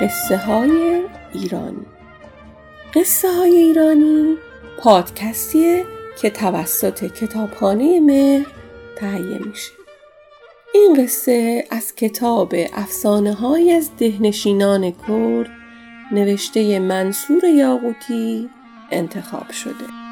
[0.00, 1.02] قصه های
[1.32, 1.86] ایرانی.
[2.94, 4.36] قصه های ایرانی
[4.78, 5.84] پادکستیه
[6.20, 8.46] که توسط کتابخانه مهر
[8.96, 9.72] تهیه میشه.
[10.74, 15.50] این قصه از کتاب افسانه های از دهنشینان کرد
[16.12, 18.50] نوشته منصور یاقوتی
[18.90, 20.07] انتخاب شده.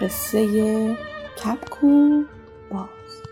[0.00, 0.96] قصه
[1.44, 2.22] کپکو
[2.70, 3.22] باز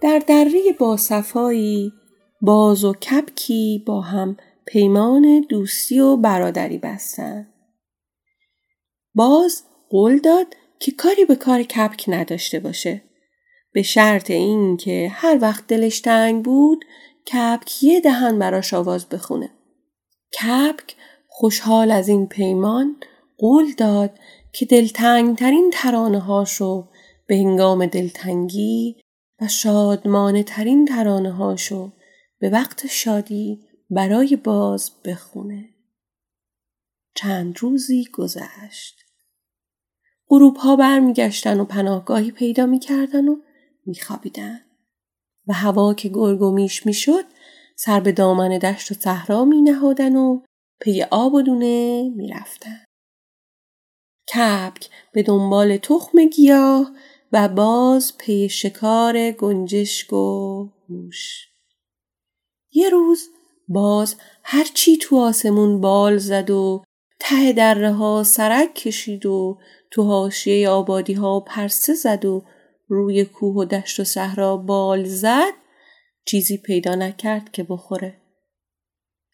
[0.00, 1.92] در دره باصفایی
[2.40, 4.36] باز و کپکی با هم
[4.66, 7.46] پیمان دوستی و برادری بستن.
[9.14, 10.46] باز قول داد
[10.80, 13.02] که کاری به کار کپک نداشته باشه.
[13.72, 16.84] به شرط این که هر وقت دلش تنگ بود
[17.32, 19.50] کپک یه دهن براش آواز بخونه.
[20.42, 20.96] کپک
[21.28, 22.96] خوشحال از این پیمان
[23.38, 24.10] قول داد
[24.54, 26.88] که دلتنگترین ترانه هاشو
[27.26, 29.00] به هنگام دلتنگی
[29.40, 31.92] و شادمانه ترین ترانه هاشو
[32.38, 35.68] به وقت شادی برای باز بخونه.
[37.14, 39.00] چند روزی گذشت.
[40.28, 43.36] غروب ها برمیگشتن و پناهگاهی پیدا می‌کردن و
[43.86, 44.60] میخوابیدن.
[45.46, 47.24] و هوا که گرگ و میش می‌شد
[47.76, 50.42] سر به دامن دشت و صحرا می نهادن و
[50.80, 52.84] پی آب و دونه می‌رفتن.
[54.34, 56.92] کپک به دنبال تخم گیاه
[57.32, 61.48] و باز پی شکار گنجشک و موش.
[62.72, 63.28] یه روز
[63.68, 66.82] باز هرچی تو آسمون بال زد و
[67.20, 69.58] ته دره ها سرک کشید و
[69.90, 72.42] تو حاشیه آبادی ها پرسه زد و
[72.88, 75.52] روی کوه و دشت و صحرا بال زد
[76.26, 78.20] چیزی پیدا نکرد که بخوره.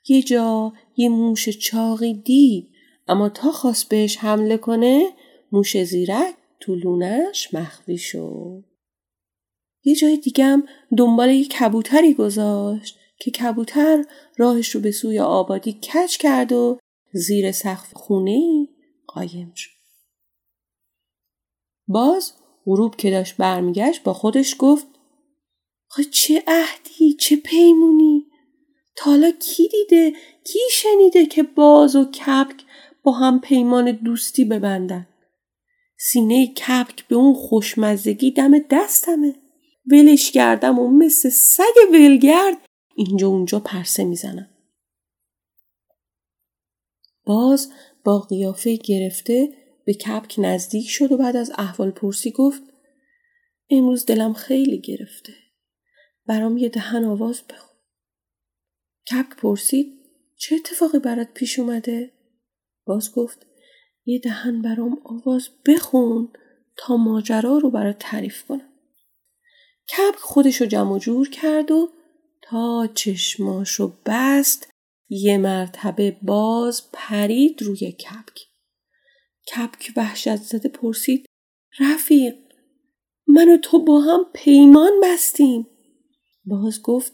[0.09, 2.70] یه جا یه موش چاقی دید
[3.11, 5.13] اما تا خواست بهش حمله کنه
[5.53, 8.65] موش زیرک تو لونش مخفی شد.
[9.85, 10.63] یه جای دیگم
[10.97, 14.05] دنبال یه کبوتری گذاشت که کبوتر
[14.37, 16.79] راهش رو به سوی آبادی کچ کرد و
[17.13, 18.69] زیر سقف خونه
[19.07, 19.71] قایم شد.
[21.89, 22.33] باز
[22.67, 24.87] غروب که داشت برمیگشت با خودش گفت
[26.11, 28.27] چه عهدی چه پیمونی
[28.97, 30.13] تالا کی دیده
[30.45, 32.65] کی شنیده که باز و کپک
[33.03, 35.07] با هم پیمان دوستی ببندن.
[35.99, 39.35] سینه کپک به اون خوشمزگی دم دستمه.
[39.87, 42.57] ولش کردم و مثل سگ ولگرد
[42.95, 44.51] اینجا اونجا پرسه می‌زنم.
[47.25, 47.73] باز
[48.05, 49.49] با قیافه گرفته
[49.85, 52.63] به کپک نزدیک شد و بعد از احوال پرسی گفت
[53.71, 55.33] امروز دلم خیلی گرفته.
[56.27, 57.77] برام یه دهن آواز بخون.
[59.11, 60.01] کپک پرسید
[60.37, 62.11] چه اتفاقی برات پیش اومده؟
[62.85, 63.47] باز گفت
[64.05, 66.33] یه دهن برام آواز بخون
[66.77, 68.69] تا ماجرا رو برات تعریف کنم.
[69.89, 71.91] کپک خودشو جمع جور کرد و
[72.43, 74.71] تا چشماشو بست
[75.09, 78.41] یه مرتبه باز پرید روی کپک.
[79.55, 81.27] کپک وحشت زده پرسید
[81.81, 82.35] رفیق
[83.27, 85.67] من و تو با هم پیمان بستیم.
[86.45, 87.13] باز گفت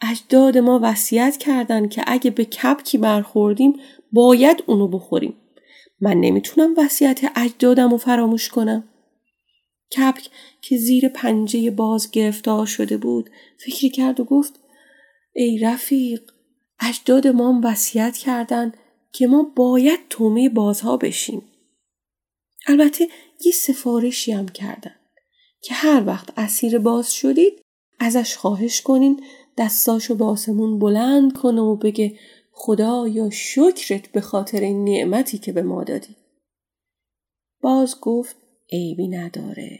[0.00, 3.80] اجداد ما وصیت کردن که اگه به کپکی برخوردیم
[4.12, 5.36] باید اونو بخوریم.
[6.00, 8.84] من نمی‌تونم وصیت اجدادم رو فراموش کنم.
[9.96, 10.28] کپک
[10.62, 14.60] که زیر پنجه باز گرفتار شده بود فکری کرد و گفت
[15.32, 16.30] ای رفیق
[16.80, 18.72] اجداد ما وصیت کردن
[19.12, 21.42] که ما باید تومه بازها بشیم.
[22.66, 23.08] البته
[23.44, 24.94] یه سفارشی هم کردن
[25.62, 27.62] که هر وقت اسیر باز شدید
[27.98, 29.22] ازش خواهش کنین
[29.58, 32.18] دستاشو به آسمون بلند کنه و بگه
[32.52, 36.16] خدایا شکرت به خاطر این نعمتی که به ما دادی.
[37.62, 38.36] باز گفت
[38.72, 39.78] عیبی نداره.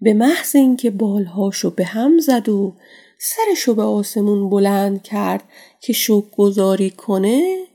[0.00, 2.76] به محض اینکه بالهاشو به هم زد و
[3.18, 5.44] سرشو به آسمون بلند کرد
[5.80, 7.66] که شک گذاری کنه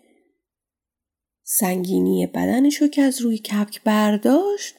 [1.43, 4.75] سنگینی بدنشو که از روی کپک برداشت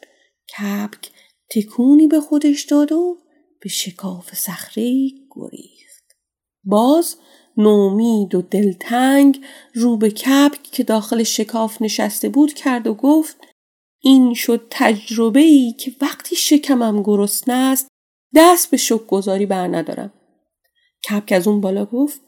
[0.58, 1.10] کپک
[1.50, 3.16] تکونی به خودش داد و
[3.60, 6.16] به شکاف صخره گریخت.
[6.64, 7.16] باز
[7.56, 9.40] نومید و دلتنگ
[9.74, 13.36] رو به کپک که داخل شکاف نشسته بود کرد و گفت
[14.00, 17.88] این شد تجربه ای که وقتی شکمم گرسنه است
[18.34, 20.12] دست به شک گذاری بر ندارم.
[21.10, 22.20] کپک از اون بالا گفت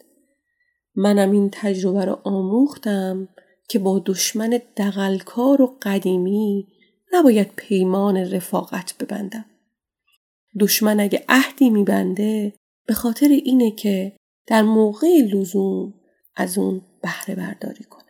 [0.95, 3.27] منم این تجربه رو آموختم
[3.69, 6.67] که با دشمن دقلکار و قدیمی
[7.13, 9.45] نباید پیمان رفاقت ببندم.
[10.59, 12.53] دشمن اگه عهدی میبنده
[12.85, 14.15] به خاطر اینه که
[14.47, 15.93] در موقع لزوم
[16.35, 18.01] از اون بهره برداری کنه.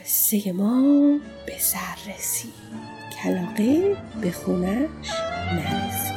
[0.00, 2.52] قصه ما به سر رسید
[3.22, 5.10] کلاقه به خونش
[5.52, 6.15] نرسید